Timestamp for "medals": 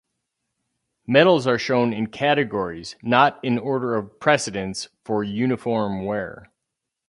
1.05-1.45